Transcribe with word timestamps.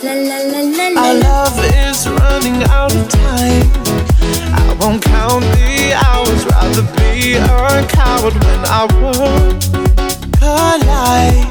Our 0.00 1.14
love 1.14 1.58
is 1.58 2.08
running 2.08 2.62
out 2.70 2.94
of 2.94 3.08
time. 3.08 3.66
I 4.54 4.76
won't 4.78 5.02
count 5.02 5.42
the 5.42 5.92
hours, 5.92 6.44
rather 6.46 6.82
be 6.94 7.34
a 7.34 7.84
coward 7.88 8.34
when 8.34 8.64
I 8.64 8.86
would 8.94 9.58
collide. 10.38 11.50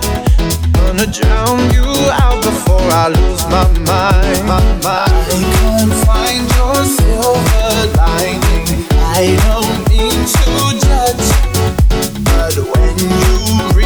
Gonna 0.76 1.08
drown 1.12 1.60
you 1.74 1.92
out 2.24 2.42
before 2.42 2.88
I 2.90 3.10
lose 3.10 3.44
my 3.52 3.68
mind. 3.84 4.48
My 4.48 4.64
mind. 4.80 5.44
Can't 5.60 5.94
find 6.08 6.48
your 6.56 6.86
silver 6.86 7.98
lining. 8.00 8.88
I 8.96 9.36
don't 9.44 9.76
mean 9.92 10.24
to 10.24 10.48
judge, 10.88 11.28
but 12.24 12.56
when 12.72 12.96
you 12.96 13.77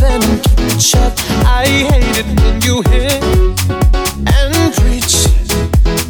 mouth 0.00 0.10
and 0.10 0.42
keep 0.44 0.58
it 0.60 0.80
shut. 0.80 1.24
I 1.44 1.66
hate 1.66 2.18
it 2.18 2.26
when 2.40 2.60
you 2.62 2.82
hit 2.90 3.22
and 4.34 4.74
preach 4.74 5.26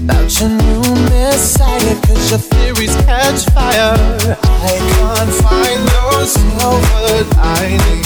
about 0.03 0.41
your 0.41 0.51
new 0.51 0.81
messiah, 1.11 1.95
cause 2.07 2.31
your 2.31 2.39
theories 2.39 2.95
catch 3.05 3.45
fire. 3.51 3.97
I 4.43 4.79
can't 4.93 5.31
find 5.43 5.89
those 5.89 6.33
silver 6.33 7.37
lining. 7.37 8.06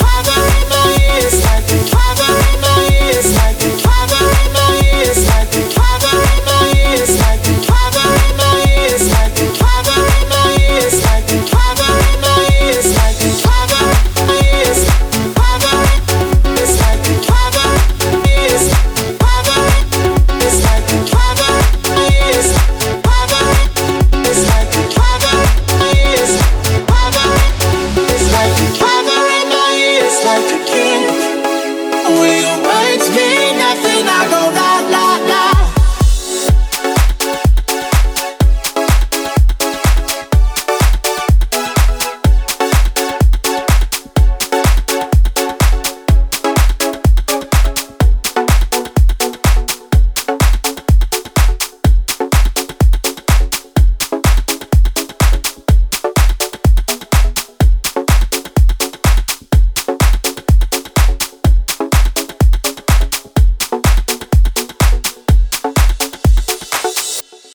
this 1.21 1.43
life. 1.45 1.70